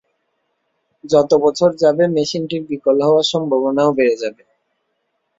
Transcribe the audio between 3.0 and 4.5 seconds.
হবার সম্ভাবনাও বেড়ে যাবে।